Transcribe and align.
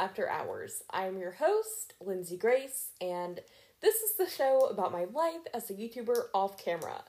After 0.00 0.30
Hours. 0.30 0.82
I 0.90 1.06
am 1.06 1.18
your 1.18 1.32
host, 1.32 1.92
Lindsay 2.00 2.38
Grace, 2.38 2.88
and 3.02 3.38
this 3.82 3.96
is 3.96 4.16
the 4.16 4.26
show 4.26 4.60
about 4.60 4.92
my 4.92 5.04
life 5.04 5.42
as 5.52 5.68
a 5.68 5.74
YouTuber 5.74 6.28
off 6.32 6.56
camera. 6.56 7.04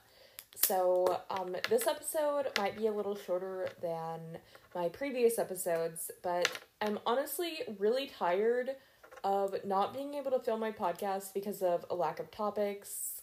So, 0.66 1.22
um, 1.30 1.56
this 1.70 1.86
episode 1.86 2.48
might 2.58 2.76
be 2.76 2.88
a 2.88 2.92
little 2.92 3.16
shorter 3.16 3.70
than 3.80 4.20
my 4.74 4.90
previous 4.90 5.38
episodes, 5.38 6.10
but 6.22 6.46
I'm 6.82 6.98
honestly 7.06 7.60
really 7.78 8.08
tired 8.08 8.72
of 9.24 9.54
not 9.64 9.94
being 9.94 10.12
able 10.12 10.30
to 10.32 10.40
film 10.40 10.60
my 10.60 10.70
podcast 10.70 11.32
because 11.32 11.62
of 11.62 11.86
a 11.88 11.94
lack 11.94 12.20
of 12.20 12.30
topics. 12.30 13.22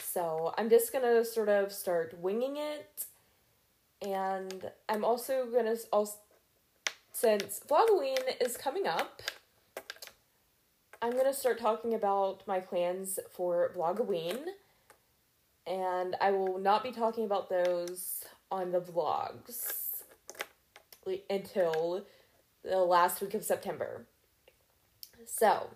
So, 0.00 0.54
I'm 0.56 0.70
just 0.70 0.90
gonna 0.90 1.22
sort 1.22 1.50
of 1.50 1.70
start 1.70 2.18
winging 2.18 2.56
it. 2.56 3.04
And 4.00 4.70
I'm 4.88 5.04
also 5.04 5.46
gonna 5.52 5.76
also 5.92 6.16
since 7.12 7.60
Vlogoween 7.68 8.18
is 8.40 8.56
coming 8.56 8.86
up, 8.86 9.22
I'm 11.00 11.12
going 11.12 11.24
to 11.24 11.34
start 11.34 11.58
talking 11.58 11.94
about 11.94 12.46
my 12.46 12.60
plans 12.60 13.18
for 13.30 13.72
Vlogoween. 13.76 14.38
And 15.66 16.16
I 16.20 16.30
will 16.32 16.58
not 16.58 16.82
be 16.82 16.90
talking 16.90 17.24
about 17.24 17.48
those 17.48 18.24
on 18.50 18.72
the 18.72 18.80
vlogs 18.80 19.92
until 21.30 22.04
the 22.64 22.78
last 22.78 23.20
week 23.20 23.34
of 23.34 23.44
September. 23.44 24.06
So, 25.26 25.70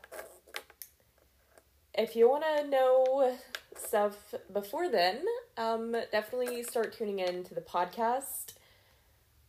if 1.95 2.17
you 2.17 2.29
want 2.29 2.45
to 2.59 2.69
know 2.69 3.37
stuff 3.77 4.35
before 4.53 4.91
then, 4.91 5.25
um, 5.57 5.95
definitely 6.11 6.63
start 6.63 6.93
tuning 6.93 7.21
in 7.21 7.45
to 7.45 7.55
the 7.55 7.61
podcast. 7.61 8.55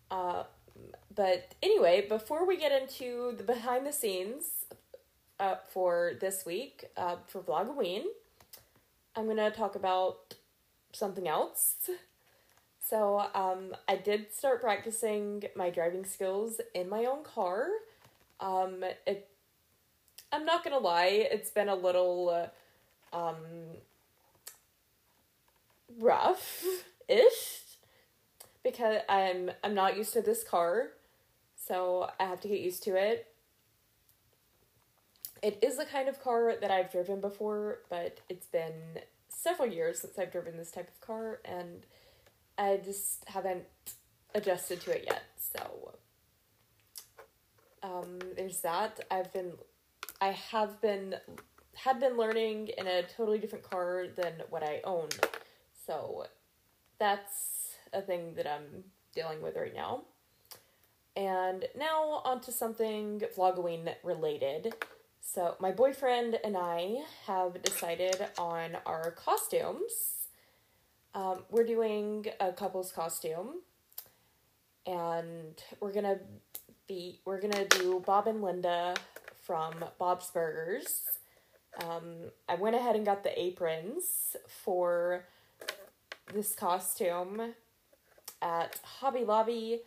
Uh, 0.10 0.44
but 1.14 1.56
anyway, 1.64 2.06
before 2.08 2.46
we 2.46 2.58
get 2.58 2.72
into 2.72 3.34
the 3.38 3.44
behind 3.44 3.86
the 3.86 3.92
scenes 3.92 4.66
uh, 5.40 5.56
for 5.70 6.14
this 6.22 6.46
week 6.46 6.86
uh, 6.96 7.16
for 7.28 7.42
Vlogoween, 7.42 8.04
I'm 9.16 9.26
to 9.36 9.52
talk 9.52 9.76
about 9.76 10.36
something 10.94 11.28
else. 11.28 11.90
So, 12.80 13.26
um, 13.34 13.76
I 13.88 13.96
did 13.98 14.34
start 14.34 14.62
practicing 14.62 15.44
my 15.56 15.70
driving 15.70 16.06
skills 16.06 16.62
in 16.74 16.88
my 16.88 17.06
own 17.06 17.24
car. 17.24 17.68
Um, 18.40 18.84
it, 19.06 19.28
I'm 20.32 20.46
not 20.46 20.64
gonna 20.64 20.78
lie, 20.78 21.28
it's 21.32 21.50
been 21.50 21.68
a 21.68 21.76
little, 21.76 22.50
um, 23.12 23.36
rough 26.00 26.64
ish 27.08 27.62
because 28.64 29.02
I'm 29.08 29.52
I'm 29.64 29.74
not 29.74 29.98
used 29.98 30.14
to 30.14 30.22
this 30.22 30.44
car 30.44 30.90
so 31.58 32.10
I 32.20 32.26
have 32.26 32.40
to 32.42 32.48
get 32.48 32.62
used 32.62 32.84
to 32.84 32.96
it. 32.96 33.28
It 35.42 35.60
is 35.62 35.78
the 35.78 35.86
kind 35.86 36.08
of 36.08 36.22
car 36.22 36.54
that 36.60 36.72
I've 36.72 36.92
driven 36.92 37.20
before, 37.20 37.80
but 37.90 38.20
it's 38.30 38.48
been 38.48 39.02
several 39.28 39.68
years 39.68 40.00
since 40.00 40.18
I've 40.18 40.32
driven 40.32 40.58
this 40.58 40.72
type 40.72 40.88
of 40.88 41.02
car, 41.02 41.42
and 41.46 41.86
I 42.58 42.78
just 42.84 43.24
haven't 43.28 43.66
adjusted 44.34 44.82
to 44.82 44.92
it 44.92 45.06
yet. 45.08 45.24
So, 45.38 45.94
um, 47.84 48.20
there's 48.36 48.62
that. 48.62 49.00
I've 49.12 49.32
been, 49.34 49.54
I 50.22 50.30
have 50.30 50.82
been, 50.82 51.16
had 51.76 52.00
been 52.00 52.18
learning 52.18 52.70
in 52.78 52.88
a 52.88 53.04
totally 53.04 53.38
different 53.38 53.70
car 53.70 54.06
than 54.16 54.34
what 54.50 54.64
I 54.64 54.82
own. 54.84 55.10
So, 55.86 56.26
that's 56.98 57.57
a 57.94 58.02
thing 58.02 58.34
that 58.36 58.48
I'm 58.48 58.84
dealing 59.14 59.42
with 59.42 59.56
right 59.56 59.74
now. 59.74 60.04
And 61.16 61.66
now 61.76 62.22
onto 62.26 62.52
something 62.52 63.22
vlogging 63.36 63.90
related. 64.04 64.76
So, 65.20 65.56
my 65.60 65.72
boyfriend 65.72 66.40
and 66.44 66.56
I 66.56 67.04
have 67.26 67.62
decided 67.64 68.26
on 68.38 68.78
our 68.86 69.12
costumes. 69.12 70.28
Um, 71.16 71.44
we're 71.50 71.66
doing 71.66 72.28
a 72.40 72.54
couple's 72.54 72.92
costume, 72.92 73.62
and 74.86 75.62
we're 75.80 75.92
gonna 75.92 76.20
be 76.88 77.20
we're 77.26 77.42
gonna 77.42 77.66
do 77.66 78.04
Bob 78.06 78.28
and 78.28 78.42
Linda 78.42 78.94
from 79.44 79.74
Bob's 79.98 80.30
Burgers. 80.30 81.02
Um, 81.84 82.32
I 82.48 82.56
went 82.56 82.76
ahead 82.76 82.96
and 82.96 83.06
got 83.06 83.24
the 83.24 83.40
aprons 83.40 84.36
for 84.48 85.26
this 86.34 86.54
costume 86.54 87.54
at 88.42 88.80
Hobby 88.84 89.26
Lobby 89.26 89.82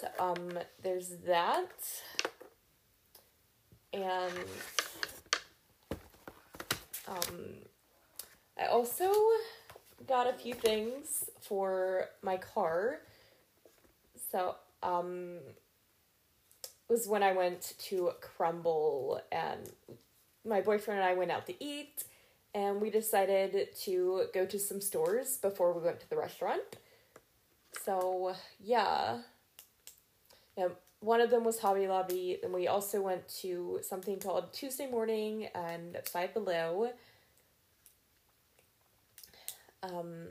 so, 0.00 0.08
um, 0.18 0.58
there's 0.82 1.10
that. 1.26 1.70
And 3.92 4.32
um, 7.06 7.38
I 8.58 8.66
also 8.66 9.12
got 10.08 10.26
a 10.26 10.32
few 10.32 10.54
things 10.54 11.28
for 11.40 12.06
my 12.22 12.38
car. 12.38 13.00
So, 14.30 14.56
um, 14.82 15.38
was 16.88 17.06
when 17.06 17.22
I 17.22 17.32
went 17.32 17.74
to 17.78 18.12
Crumbl 18.20 19.20
and 19.30 19.70
my 20.44 20.60
boyfriend 20.60 21.00
and 21.00 21.08
I 21.08 21.14
went 21.14 21.30
out 21.30 21.46
to 21.46 21.64
eat 21.64 22.04
and 22.54 22.80
we 22.80 22.90
decided 22.90 23.74
to 23.82 24.24
go 24.34 24.44
to 24.46 24.58
some 24.58 24.80
stores 24.80 25.36
before 25.36 25.72
we 25.72 25.82
went 25.82 26.00
to 26.00 26.10
the 26.10 26.16
restaurant. 26.16 26.62
So, 27.84 28.34
yeah, 28.60 29.18
yeah, 30.56 30.68
one 31.00 31.20
of 31.20 31.30
them 31.30 31.44
was 31.44 31.58
Hobby 31.58 31.88
Lobby. 31.88 32.38
and 32.42 32.52
we 32.52 32.68
also 32.68 33.00
went 33.00 33.28
to 33.40 33.80
something 33.82 34.20
called 34.20 34.52
Tuesday 34.52 34.88
Morning 34.88 35.48
and 35.54 35.96
Five 36.12 36.32
Below. 36.34 36.90
Um, 39.82 40.28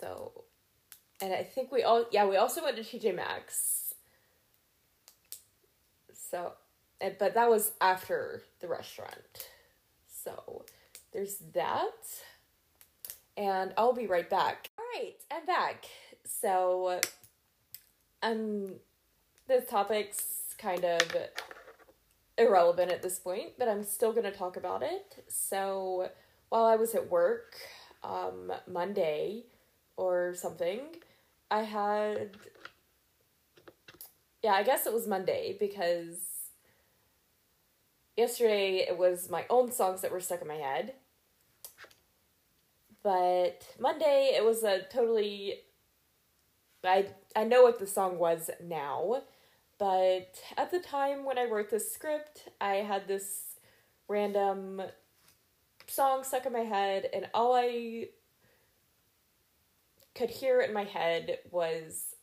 so, 0.00 0.44
and 1.20 1.32
I 1.32 1.42
think 1.42 1.72
we 1.72 1.82
all, 1.82 2.06
yeah, 2.12 2.24
we 2.26 2.36
also 2.36 2.62
went 2.62 2.76
to 2.76 2.82
TJ 2.82 3.14
Maxx. 3.16 3.94
So, 6.12 6.52
and, 7.00 7.16
but 7.18 7.34
that 7.34 7.50
was 7.50 7.72
after 7.80 8.42
the 8.60 8.68
restaurant. 8.68 9.48
So, 10.06 10.64
there's 11.12 11.38
that. 11.54 11.90
And 13.40 13.72
I'll 13.78 13.94
be 13.94 14.06
right 14.06 14.28
back. 14.28 14.68
All 14.78 14.84
right, 14.94 15.14
I'm 15.30 15.46
back. 15.46 15.86
So, 16.26 17.00
I'm 18.22 18.74
this 19.48 19.64
topic's 19.64 20.54
kind 20.58 20.84
of 20.84 21.00
irrelevant 22.36 22.92
at 22.92 23.00
this 23.00 23.18
point, 23.18 23.52
but 23.58 23.66
I'm 23.66 23.82
still 23.82 24.12
to 24.30 24.30
talk 24.30 24.58
about 24.58 24.82
it. 24.82 25.24
So, 25.28 26.10
while 26.50 26.66
I 26.66 26.76
was 26.76 26.94
at 26.94 27.10
work 27.10 27.54
um, 28.04 28.52
Monday 28.70 29.44
or 29.96 30.34
something, 30.34 30.80
I 31.50 31.62
had. 31.62 32.36
Yeah, 34.42 34.52
I 34.52 34.64
guess 34.64 34.86
it 34.86 34.92
was 34.92 35.06
Monday 35.06 35.56
because 35.58 36.18
yesterday 38.18 38.84
it 38.86 38.98
was 38.98 39.30
my 39.30 39.46
own 39.48 39.72
songs 39.72 40.02
that 40.02 40.12
were 40.12 40.20
stuck 40.20 40.42
in 40.42 40.48
my 40.48 40.56
head. 40.56 40.92
But 43.02 43.64
Monday 43.78 44.32
it 44.36 44.44
was 44.44 44.62
a 44.62 44.82
totally 44.92 45.60
I 46.84 47.06
I 47.34 47.44
know 47.44 47.62
what 47.62 47.78
the 47.78 47.86
song 47.86 48.18
was 48.18 48.50
now 48.62 49.22
but 49.80 50.38
at 50.58 50.70
the 50.70 50.78
time 50.78 51.24
when 51.24 51.38
I 51.38 51.46
wrote 51.46 51.70
this 51.70 51.90
script, 51.90 52.50
I 52.60 52.74
had 52.74 53.08
this 53.08 53.56
random 54.08 54.82
song 55.86 56.22
stuck 56.22 56.44
in 56.44 56.52
my 56.52 56.60
head, 56.60 57.08
and 57.14 57.30
all 57.32 57.54
I 57.54 58.08
could 60.14 60.28
hear 60.28 60.60
in 60.60 60.74
my 60.74 60.84
head 60.84 61.38
was 61.50 62.14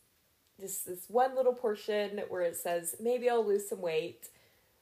just 0.60 0.86
this 0.86 1.06
one 1.08 1.34
little 1.34 1.52
portion 1.52 2.20
where 2.28 2.42
it 2.42 2.56
says, 2.56 2.94
Maybe 3.00 3.28
I'll 3.28 3.44
lose 3.44 3.68
some 3.68 3.80
weight. 3.80 4.28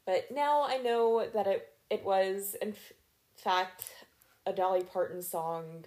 But 0.04 0.26
now 0.31 0.62
I 0.62 0.76
know 0.76 1.26
that 1.32 1.46
it, 1.46 1.66
it 1.88 2.04
was, 2.04 2.56
in 2.60 2.70
f- 2.70 2.93
fact, 3.37 3.87
a 4.46 4.52
Dolly 4.52 4.84
Parton 4.84 5.22
song. 5.22 5.84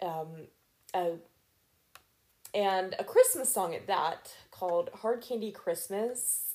Um, 0.00 0.48
a, 0.94 1.12
and 2.54 2.94
a 2.98 3.04
Christmas 3.04 3.52
song 3.52 3.74
at 3.74 3.86
that 3.86 4.34
called 4.50 4.90
Hard 4.94 5.22
Candy 5.22 5.52
Christmas. 5.52 6.54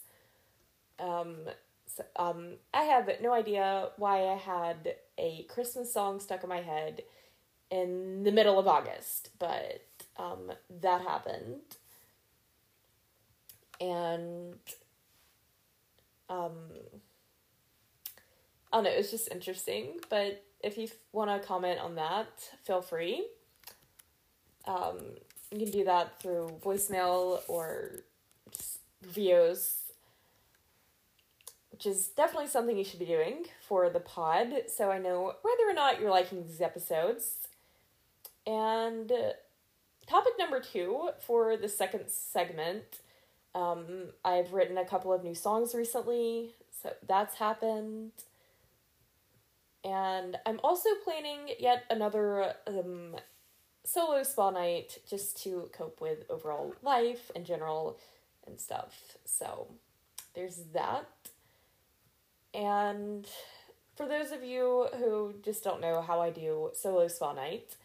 Um, 0.99 1.35
so, 1.85 2.03
um, 2.17 2.53
I 2.73 2.83
have 2.83 3.09
no 3.21 3.33
idea 3.33 3.89
why 3.97 4.25
I 4.25 4.35
had 4.35 4.95
a 5.17 5.43
Christmas 5.43 5.93
song 5.93 6.19
stuck 6.19 6.43
in 6.43 6.49
my 6.49 6.61
head 6.61 7.03
in 7.69 8.23
the 8.23 8.31
middle 8.31 8.59
of 8.59 8.67
August, 8.67 9.29
but 9.39 9.83
um, 10.17 10.51
that 10.81 11.01
happened. 11.01 11.61
And 13.79 14.55
um, 16.29 16.53
I 18.71 18.77
don't 18.77 18.83
know, 18.83 18.89
it 18.89 18.97
was 18.97 19.11
just 19.11 19.31
interesting. 19.31 19.99
But 20.09 20.43
if 20.63 20.77
you 20.77 20.87
want 21.11 21.29
to 21.29 21.45
comment 21.47 21.79
on 21.79 21.95
that, 21.95 22.27
feel 22.63 22.81
free. 22.81 23.27
Um, 24.65 24.97
you 25.51 25.59
can 25.59 25.71
do 25.71 25.83
that 25.85 26.19
through 26.21 26.59
voicemail 26.63 27.41
or 27.47 28.03
videos 29.05 29.87
which 31.77 31.85
is 31.85 32.07
definitely 32.07 32.47
something 32.47 32.75
you 32.75 32.83
should 32.83 32.97
be 32.97 33.05
doing 33.05 33.45
for 33.61 33.87
the 33.87 33.99
pod, 33.99 34.47
so 34.65 34.89
I 34.89 34.97
know 34.97 35.35
whether 35.43 35.69
or 35.69 35.75
not 35.75 35.99
you're 35.99 36.09
liking 36.09 36.43
these 36.43 36.59
episodes. 36.59 37.47
And 38.47 39.11
uh, 39.11 39.33
topic 40.07 40.33
number 40.39 40.59
two 40.59 41.11
for 41.19 41.55
the 41.55 41.69
second 41.69 42.09
segment 42.09 43.01
um, 43.53 44.07
I've 44.25 44.53
written 44.53 44.79
a 44.79 44.85
couple 44.85 45.13
of 45.13 45.23
new 45.23 45.35
songs 45.35 45.75
recently, 45.75 46.55
so 46.81 46.93
that's 47.07 47.35
happened. 47.35 48.11
And 49.87 50.35
I'm 50.45 50.59
also 50.65 50.89
planning 51.05 51.55
yet 51.59 51.85
another 51.89 52.53
um, 52.67 53.15
solo 53.85 54.21
spa 54.23 54.49
night 54.49 54.97
just 55.09 55.41
to 55.43 55.69
cope 55.71 56.01
with 56.01 56.25
overall 56.29 56.75
life 56.83 57.31
in 57.33 57.45
general 57.45 57.97
and 58.45 58.59
stuff. 58.59 59.17
So 59.23 59.67
there's 60.35 60.57
that. 60.73 61.07
And 62.53 63.25
for 63.95 64.05
those 64.07 64.33
of 64.33 64.43
you 64.43 64.87
who 64.99 65.35
just 65.41 65.63
don't 65.63 65.79
know 65.79 66.01
how 66.01 66.19
I 66.19 66.31
do 66.31 66.71
solo 66.73 67.07
spa 67.07 67.31
night, 67.31 67.77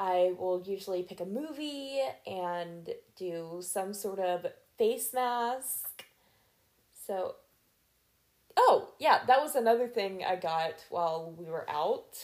I 0.00 0.34
will 0.36 0.60
usually 0.66 1.04
pick 1.04 1.20
a 1.20 1.24
movie 1.24 2.00
and 2.26 2.90
do 3.14 3.60
some 3.60 3.94
sort 3.94 4.18
of 4.18 4.46
face 4.76 5.12
mask. 5.14 6.04
So, 7.06 7.36
oh, 8.56 8.90
yeah, 8.98 9.20
that 9.26 9.40
was 9.40 9.54
another 9.54 9.88
thing 9.88 10.22
I 10.24 10.36
got 10.36 10.84
while 10.90 11.34
we 11.36 11.46
were 11.46 11.68
out. 11.68 12.16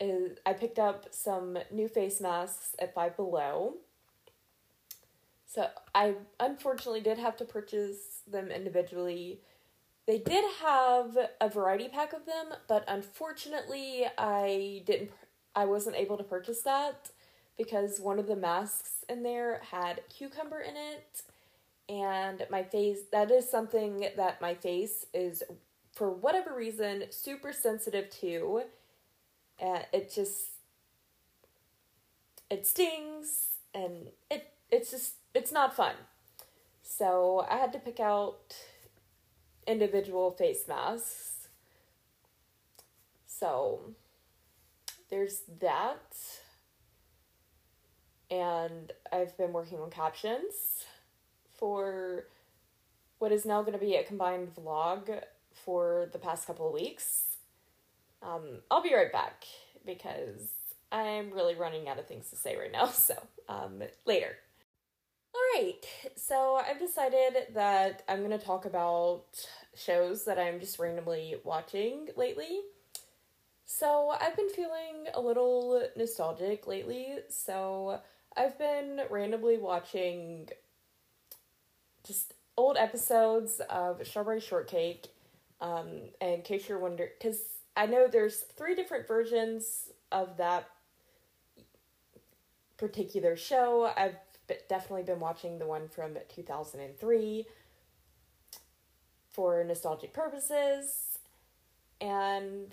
Is 0.00 0.38
I 0.44 0.52
picked 0.52 0.78
up 0.78 1.06
some 1.12 1.56
new 1.70 1.88
face 1.88 2.20
masks 2.20 2.74
at 2.78 2.94
Five 2.94 3.16
Below. 3.16 3.74
So 5.46 5.68
I 5.94 6.14
unfortunately 6.40 7.00
did 7.00 7.18
have 7.18 7.36
to 7.36 7.44
purchase 7.44 8.22
them 8.26 8.50
individually. 8.50 9.40
They 10.06 10.18
did 10.18 10.44
have 10.60 11.16
a 11.40 11.48
variety 11.48 11.88
pack 11.88 12.12
of 12.12 12.26
them, 12.26 12.46
but 12.68 12.84
unfortunately 12.88 14.04
I 14.18 14.82
didn't 14.84 15.12
I 15.54 15.66
wasn't 15.66 15.96
able 15.96 16.16
to 16.16 16.24
purchase 16.24 16.62
that 16.62 17.10
because 17.56 18.00
one 18.00 18.18
of 18.18 18.26
the 18.26 18.34
masks 18.34 19.04
in 19.08 19.22
there 19.22 19.60
had 19.70 20.00
cucumber 20.08 20.58
in 20.58 20.76
it 20.76 21.22
and 21.88 22.46
my 22.50 22.62
face 22.62 22.98
that 23.12 23.30
is 23.30 23.50
something 23.50 24.06
that 24.16 24.40
my 24.40 24.54
face 24.54 25.04
is 25.12 25.42
for 25.92 26.10
whatever 26.10 26.54
reason 26.54 27.04
super 27.10 27.52
sensitive 27.52 28.10
to. 28.20 28.62
And 29.60 29.84
it 29.92 30.12
just 30.12 30.46
it 32.50 32.66
stings 32.66 33.48
and 33.74 34.08
it 34.30 34.52
it's 34.70 34.90
just 34.90 35.14
it's 35.34 35.52
not 35.52 35.74
fun. 35.74 35.94
So 36.82 37.46
i 37.50 37.56
had 37.56 37.72
to 37.72 37.78
pick 37.78 38.00
out 38.00 38.56
individual 39.66 40.30
face 40.30 40.66
masks. 40.66 41.48
So 43.26 43.94
there's 45.10 45.42
that. 45.60 46.16
And 48.30 48.90
I've 49.12 49.36
been 49.36 49.52
working 49.52 49.78
on 49.78 49.90
captions 49.90 50.86
for 51.64 52.26
what 53.20 53.32
is 53.32 53.46
now 53.46 53.62
going 53.62 53.72
to 53.72 53.78
be 53.78 53.94
a 53.94 54.04
combined 54.04 54.54
vlog 54.54 55.22
for 55.64 56.10
the 56.12 56.18
past 56.18 56.46
couple 56.46 56.66
of 56.66 56.74
weeks. 56.74 57.38
Um, 58.22 58.58
I'll 58.70 58.82
be 58.82 58.94
right 58.94 59.10
back 59.10 59.44
because 59.86 60.52
I'm 60.92 61.30
really 61.30 61.54
running 61.54 61.88
out 61.88 61.98
of 61.98 62.06
things 62.06 62.28
to 62.28 62.36
say 62.36 62.54
right 62.54 62.70
now, 62.70 62.84
so 62.88 63.14
um, 63.48 63.82
later. 64.04 64.36
All 65.34 65.40
right, 65.62 65.82
so 66.16 66.56
I've 66.56 66.78
decided 66.78 67.54
that 67.54 68.02
I'm 68.10 68.18
going 68.18 68.38
to 68.38 68.44
talk 68.44 68.66
about 68.66 69.24
shows 69.74 70.26
that 70.26 70.38
I'm 70.38 70.60
just 70.60 70.78
randomly 70.78 71.36
watching 71.44 72.08
lately. 72.14 72.60
So 73.64 74.10
I've 74.20 74.36
been 74.36 74.50
feeling 74.50 75.06
a 75.14 75.20
little 75.22 75.82
nostalgic 75.96 76.66
lately, 76.66 77.20
so 77.30 78.00
I've 78.36 78.58
been 78.58 79.00
randomly 79.08 79.56
watching 79.56 80.50
just 82.06 82.34
old 82.56 82.76
episodes 82.76 83.60
of 83.68 84.06
Strawberry 84.06 84.40
Shortcake. 84.40 85.08
Um, 85.60 85.88
and 86.20 86.34
in 86.34 86.42
case 86.42 86.68
you're 86.68 86.78
wondering, 86.78 87.10
because 87.18 87.40
I 87.76 87.86
know 87.86 88.06
there's 88.06 88.40
three 88.56 88.74
different 88.74 89.08
versions 89.08 89.90
of 90.12 90.36
that 90.36 90.68
particular 92.76 93.36
show. 93.36 93.90
I've 93.96 94.16
definitely 94.68 95.04
been 95.04 95.20
watching 95.20 95.58
the 95.58 95.66
one 95.66 95.88
from 95.88 96.16
2003 96.34 97.46
for 99.30 99.64
nostalgic 99.64 100.12
purposes. 100.12 101.18
And 102.00 102.72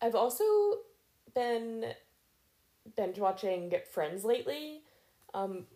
I've 0.00 0.14
also 0.14 0.44
been 1.34 1.92
binge 2.96 3.18
watching 3.18 3.72
Friends 3.92 4.24
lately. 4.24 4.82
Um, 5.34 5.66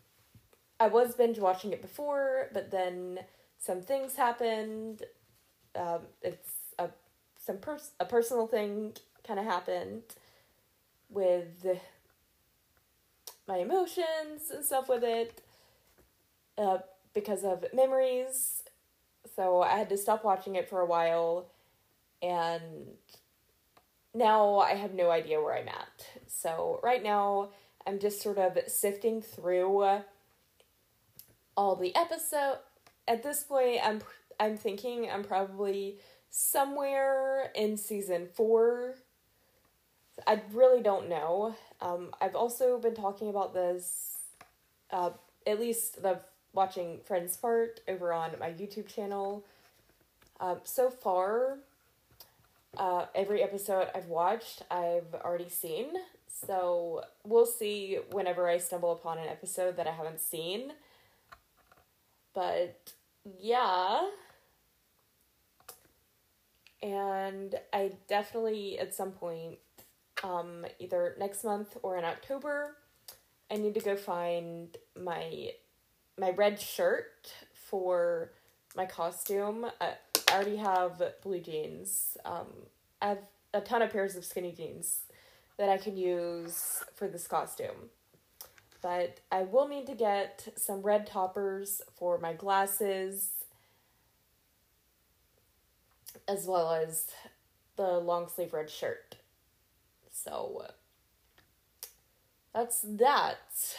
I 0.79 0.89
was 0.89 1.15
binge 1.15 1.39
watching 1.39 1.73
it 1.73 1.81
before, 1.81 2.49
but 2.53 2.71
then 2.71 3.21
some 3.59 3.81
things 3.81 4.17
happened. 4.17 5.03
Um, 5.75 6.01
it's 6.23 6.51
a 6.79 6.89
some 7.37 7.59
pers- 7.59 7.93
a 8.01 8.05
personal 8.05 8.47
thing 8.47 8.95
kind 9.27 9.41
of 9.41 9.47
happened 9.47 10.03
with 11.09 11.67
my 13.49 13.59
emotions 13.59 14.51
and 14.53 14.65
stuff 14.65 14.89
with 14.89 15.05
it 15.05 15.41
uh, 16.59 16.79
because 17.15 17.45
of 17.45 17.65
memories. 17.73 18.63
So 19.35 19.63
I 19.63 19.77
had 19.77 19.89
to 19.91 19.99
stop 19.99 20.25
watching 20.25 20.57
it 20.57 20.69
for 20.69 20.81
a 20.81 20.87
while, 20.87 21.47
and 22.23 22.63
now 24.15 24.59
I 24.59 24.75
have 24.75 24.95
no 24.95 25.11
idea 25.11 25.41
where 25.41 25.57
I'm 25.57 25.69
at. 25.69 26.07
So 26.27 26.81
right 26.83 27.03
now 27.03 27.51
I'm 27.87 27.99
just 27.99 28.23
sort 28.23 28.39
of 28.39 28.59
sifting 28.67 29.23
through 29.23 30.01
all 31.57 31.77
the 31.77 31.95
episode. 31.97 32.59
At 33.09 33.23
this 33.23 33.43
point, 33.43 33.81
I'm 33.83 34.03
I'm 34.39 34.57
thinking 34.57 35.09
I'm 35.11 35.25
probably 35.25 35.99
somewhere 36.31 37.51
in 37.55 37.77
season 37.77 38.29
four. 38.35 38.95
I 40.27 40.41
really 40.53 40.83
don't 40.83 41.09
know. 41.09 41.55
Um, 41.81 42.11
I've 42.21 42.35
also 42.35 42.79
been 42.79 42.95
talking 42.95 43.29
about 43.29 43.55
this, 43.55 44.19
uh, 44.91 45.11
at 45.47 45.61
least 45.61 46.03
the 46.03 46.21
watching 46.53 47.01
Friends 47.05 47.37
part 47.37 47.81
over 47.87 48.13
on 48.13 48.33
my 48.41 48.51
YouTube 48.51 48.87
channel. 48.87 49.45
Um, 50.41 50.61
so 50.65 50.91
far, 50.91 51.59
uh, 52.77 53.07
every 53.15 53.43
episode 53.43 53.89
I've 53.95 54.09
watched, 54.09 54.63
I've 54.71 55.15
already 55.23 55.49
seen. 55.49 55.89
So 56.29 57.03
we'll 57.25 57.47
see 57.47 57.99
whenever 58.11 58.49
I 58.49 58.59
stumble 58.59 58.93
upon 58.93 59.19
an 59.19 59.29
episode 59.29 59.77
that 59.77 59.87
I 59.87 59.93
haven't 59.93 60.21
seen. 60.21 60.73
But 62.37 62.93
yeah. 63.41 64.09
And 66.83 67.55
I 67.73 67.93
definitely 68.09 68.79
at 68.79 68.95
some 68.95 69.13
point, 69.13 69.59
um, 70.23 70.67
either 70.79 71.17
next 71.19 71.45
month 71.45 71.79
or 71.83 71.97
in 71.97 72.05
October, 72.05 72.77
I 73.51 73.57
need 73.57 73.73
to 73.75 73.81
go 73.81 73.97
find 73.97 74.77
my 75.03 75.53
my 76.19 76.31
red 76.31 76.61
shirt 76.61 77.33
for 77.55 78.33
my 78.77 78.85
costume. 78.85 79.67
I, 79.81 79.95
I 80.31 80.35
already 80.35 80.57
have 80.57 81.03
blue 81.23 81.41
jeans. 81.41 82.19
Um, 82.25 82.49
I 83.01 83.09
have 83.09 83.19
a 83.55 83.61
ton 83.63 83.81
of 83.81 83.91
pairs 83.91 84.15
of 84.15 84.25
skinny 84.25 84.53
jeans 84.53 85.01
that 85.59 85.71
I 85.71 85.79
can 85.79 85.97
use 85.97 86.85
for 86.95 87.09
this 87.09 87.27
costume. 87.27 87.91
But 88.87 89.19
I 89.33 89.43
will 89.43 89.67
need 89.67 89.89
to 89.89 89.97
get 89.97 90.47
some 90.55 90.81
red 90.81 91.09
toppers 91.09 91.83
for 91.97 92.19
my 92.19 92.35
glasses, 92.35 93.31
as 96.29 96.47
well 96.47 96.73
as 96.73 97.09
the 97.75 97.99
long 97.99 98.29
sleeve 98.29 98.53
red 98.53 98.71
shirt. 98.71 99.17
So 100.13 100.67
that's 102.55 102.83
that. 102.83 103.77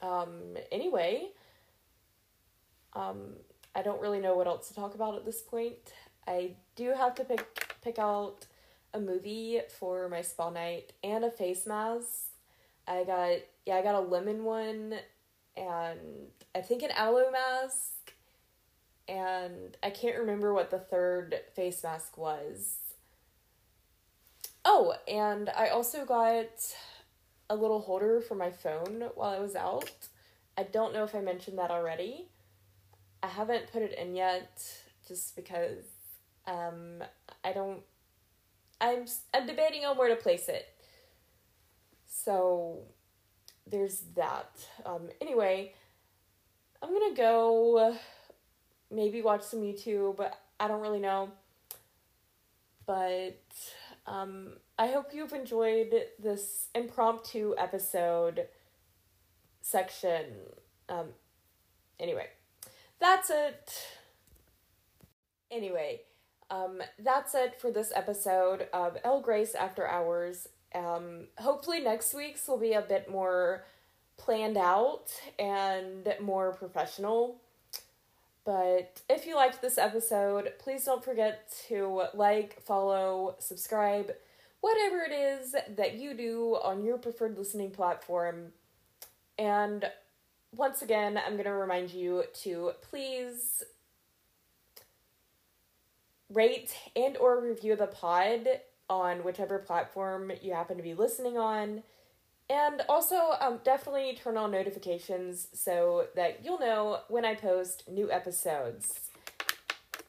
Um, 0.00 0.56
anyway, 0.70 1.30
um, 2.92 3.38
I 3.74 3.82
don't 3.82 4.00
really 4.00 4.20
know 4.20 4.36
what 4.36 4.46
else 4.46 4.68
to 4.68 4.74
talk 4.74 4.94
about 4.94 5.16
at 5.16 5.24
this 5.24 5.42
point. 5.42 5.94
I 6.28 6.52
do 6.76 6.92
have 6.96 7.16
to 7.16 7.24
pick 7.24 7.74
pick 7.82 7.98
out 7.98 8.46
a 8.94 9.00
movie 9.00 9.62
for 9.80 10.08
my 10.08 10.22
spa 10.22 10.50
night 10.50 10.92
and 11.02 11.24
a 11.24 11.30
face 11.32 11.66
mask. 11.66 12.29
I 12.86 13.04
got 13.04 13.38
yeah, 13.66 13.76
I 13.76 13.82
got 13.82 13.94
a 13.94 14.00
lemon 14.00 14.44
one 14.44 14.94
and 15.56 15.98
I 16.54 16.60
think 16.60 16.82
an 16.82 16.90
aloe 16.92 17.30
mask 17.30 18.12
and 19.08 19.76
I 19.82 19.90
can't 19.90 20.18
remember 20.18 20.54
what 20.54 20.70
the 20.70 20.78
third 20.78 21.34
face 21.54 21.82
mask 21.82 22.16
was. 22.16 22.76
Oh, 24.64 24.94
and 25.08 25.48
I 25.50 25.68
also 25.68 26.04
got 26.04 26.74
a 27.48 27.56
little 27.56 27.80
holder 27.80 28.20
for 28.20 28.34
my 28.34 28.50
phone 28.50 29.10
while 29.14 29.30
I 29.30 29.40
was 29.40 29.56
out. 29.56 29.90
I 30.56 30.62
don't 30.62 30.94
know 30.94 31.04
if 31.04 31.14
I 31.14 31.20
mentioned 31.20 31.58
that 31.58 31.70
already. 31.70 32.28
I 33.22 33.26
haven't 33.26 33.72
put 33.72 33.82
it 33.82 33.98
in 33.98 34.14
yet 34.14 34.62
just 35.08 35.34
because 35.34 35.84
um, 36.46 37.02
I 37.44 37.52
don't. 37.52 37.80
I'm 38.80 39.06
I'm 39.34 39.46
debating 39.46 39.84
on 39.84 39.98
where 39.98 40.08
to 40.08 40.16
place 40.16 40.48
it. 40.48 40.66
So 42.10 42.80
there's 43.66 44.02
that. 44.16 44.50
Um, 44.84 45.08
anyway, 45.20 45.72
I'm 46.82 46.90
gonna 46.90 47.14
go 47.14 47.96
maybe 48.90 49.22
watch 49.22 49.42
some 49.42 49.60
YouTube, 49.60 50.28
I 50.58 50.68
don't 50.68 50.80
really 50.80 50.98
know. 50.98 51.30
But 52.86 53.42
um, 54.06 54.54
I 54.78 54.88
hope 54.88 55.14
you've 55.14 55.32
enjoyed 55.32 55.94
this 56.18 56.68
impromptu 56.74 57.54
episode 57.56 58.48
section. 59.60 60.24
Um, 60.88 61.06
anyway, 62.00 62.26
that's 62.98 63.30
it. 63.30 63.86
Anyway, 65.50 66.00
um, 66.50 66.82
that's 66.98 67.34
it 67.34 67.60
for 67.60 67.70
this 67.70 67.92
episode 67.94 68.66
of 68.72 68.96
El 69.04 69.20
Grace 69.20 69.54
After 69.54 69.86
Hours. 69.86 70.48
Um, 70.74 71.26
hopefully, 71.38 71.80
next 71.80 72.14
week's 72.14 72.46
will 72.46 72.58
be 72.58 72.72
a 72.72 72.82
bit 72.82 73.10
more 73.10 73.64
planned 74.16 74.56
out 74.56 75.10
and 75.38 76.14
more 76.20 76.52
professional. 76.52 77.40
But 78.44 79.02
if 79.08 79.26
you 79.26 79.36
liked 79.36 79.60
this 79.60 79.78
episode, 79.78 80.52
please 80.58 80.84
don't 80.84 81.04
forget 81.04 81.52
to 81.68 82.04
like, 82.14 82.60
follow, 82.62 83.36
subscribe, 83.38 84.12
whatever 84.60 85.02
it 85.02 85.12
is 85.12 85.54
that 85.76 85.94
you 85.94 86.14
do 86.14 86.58
on 86.62 86.84
your 86.84 86.98
preferred 86.98 87.38
listening 87.38 87.70
platform. 87.70 88.52
And 89.38 89.90
once 90.54 90.82
again, 90.82 91.18
I'm 91.24 91.32
going 91.32 91.44
to 91.44 91.52
remind 91.52 91.90
you 91.90 92.24
to 92.42 92.72
please 92.82 93.62
rate 96.32 96.74
and 96.94 97.16
or 97.16 97.40
review 97.40 97.76
the 97.76 97.86
pod 97.86 98.48
on 98.90 99.24
whichever 99.24 99.58
platform 99.58 100.32
you 100.42 100.52
happen 100.52 100.76
to 100.76 100.82
be 100.82 100.92
listening 100.92 101.38
on. 101.38 101.82
And 102.50 102.82
also, 102.88 103.36
um, 103.40 103.60
definitely 103.62 104.18
turn 104.20 104.36
on 104.36 104.50
notifications 104.50 105.48
so 105.54 106.08
that 106.16 106.40
you'll 106.44 106.58
know 106.58 106.98
when 107.08 107.24
I 107.24 107.36
post 107.36 107.84
new 107.88 108.10
episodes. 108.10 109.00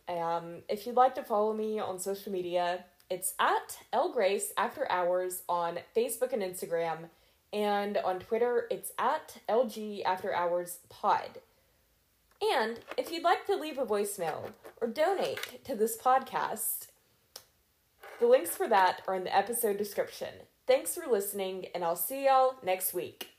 Um, 0.09 0.63
if 0.67 0.87
you'd 0.87 0.95
like 0.95 1.13
to 1.15 1.23
follow 1.23 1.53
me 1.53 1.79
on 1.79 1.99
social 1.99 2.31
media, 2.31 2.83
it's 3.11 3.35
at 3.39 3.77
El 3.93 4.11
Grace 4.11 4.53
After 4.57 4.91
Hours 4.91 5.43
on 5.47 5.79
Facebook 5.95 6.33
and 6.33 6.41
Instagram, 6.41 7.09
and 7.53 7.97
on 7.97 8.19
Twitter, 8.19 8.65
it's 8.71 8.91
at 8.97 9.37
LG 9.47 10.03
After 10.03 10.33
Hours 10.33 10.79
Pod. 10.89 11.41
And 12.41 12.79
if 12.97 13.11
you'd 13.11 13.23
like 13.23 13.45
to 13.45 13.55
leave 13.55 13.77
a 13.77 13.85
voicemail 13.85 14.53
or 14.81 14.87
donate 14.87 15.63
to 15.65 15.75
this 15.75 15.95
podcast, 15.95 16.87
the 18.21 18.27
links 18.27 18.55
for 18.55 18.69
that 18.69 19.01
are 19.07 19.15
in 19.15 19.23
the 19.23 19.35
episode 19.35 19.77
description. 19.77 20.29
Thanks 20.67 20.93
for 20.93 21.11
listening, 21.11 21.65
and 21.73 21.83
I'll 21.83 21.95
see 21.95 22.25
y'all 22.25 22.53
next 22.63 22.93
week. 22.93 23.29